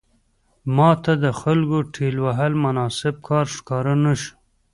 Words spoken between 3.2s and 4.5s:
کار ښکاره نه شو.